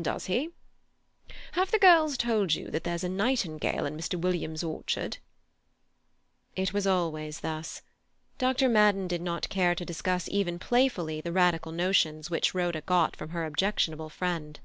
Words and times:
"Does 0.00 0.24
he? 0.24 0.48
Have 1.52 1.70
the 1.70 1.78
girls 1.78 2.16
told 2.16 2.54
you 2.54 2.70
that 2.70 2.84
there's 2.84 3.04
a 3.04 3.08
nightingale 3.10 3.84
in 3.84 3.98
Mr. 3.98 4.18
Williams's 4.18 4.64
orchard?" 4.64 5.18
It 6.56 6.72
was 6.72 6.86
always 6.86 7.40
thus. 7.40 7.82
Dr. 8.38 8.70
Madden 8.70 9.06
did 9.08 9.20
not 9.20 9.50
care 9.50 9.74
to 9.74 9.84
discuss 9.84 10.26
even 10.30 10.58
playfully 10.58 11.20
the 11.20 11.32
radical 11.32 11.70
notions 11.70 12.30
which 12.30 12.54
Rhoda 12.54 12.80
got 12.80 13.14
from 13.14 13.28
her 13.28 13.44
objectionable 13.44 14.08
friend. 14.08 14.58